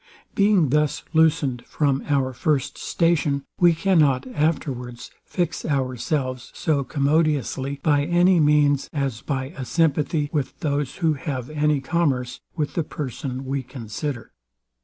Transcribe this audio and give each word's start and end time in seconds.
Being 0.33 0.69
thus 0.69 1.03
loosened 1.13 1.63
from 1.67 2.03
our 2.07 2.33
first 2.33 2.75
station, 2.75 3.43
we 3.59 3.75
cannot 3.75 4.25
afterwards 4.33 5.11
fix 5.25 5.63
ourselves 5.63 6.49
so 6.55 6.83
commodiously 6.83 7.79
by 7.83 8.05
any 8.05 8.39
means 8.39 8.89
as 8.93 9.21
by 9.21 9.49
a 9.49 9.63
sympathy 9.63 10.27
with 10.33 10.59
those, 10.61 10.95
who 11.05 11.13
have 11.13 11.51
any 11.51 11.81
commerce 11.81 12.41
with 12.55 12.73
the 12.73 12.83
person 12.83 13.45
we 13.45 13.61
consider. 13.61 14.31